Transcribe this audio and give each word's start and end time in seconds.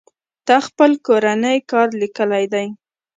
تا 0.47 0.57
خپل 0.67 0.91
کورنۍ 1.07 1.57
کار 1.71 1.87
ليکلى 2.01 2.43
دئ. 2.53 2.67